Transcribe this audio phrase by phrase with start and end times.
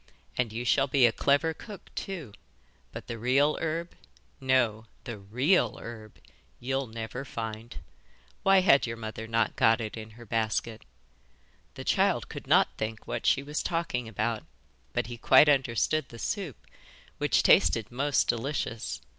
[0.35, 2.33] And you shall be a clever cook too,
[2.91, 3.91] but the real herb
[4.39, 6.17] no, the REAL herb
[6.59, 7.75] you'll never find.
[8.41, 10.85] Why had your mother not got it in her basket?'
[11.75, 14.41] The child could not think what she was talking about,
[14.91, 16.57] but he quite understood the soup,
[17.19, 19.01] which tasted most delicious.